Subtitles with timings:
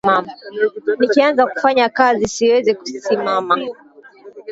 [0.99, 3.55] Nikianza kufanya kazi siwezi simama